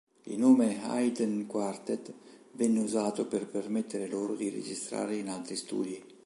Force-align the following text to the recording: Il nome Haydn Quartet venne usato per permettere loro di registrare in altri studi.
Il 0.23 0.39
nome 0.39 0.81
Haydn 0.81 1.45
Quartet 1.45 2.11
venne 2.53 2.79
usato 2.79 3.27
per 3.27 3.45
permettere 3.45 4.07
loro 4.07 4.33
di 4.33 4.49
registrare 4.49 5.15
in 5.15 5.29
altri 5.29 5.55
studi. 5.55 6.03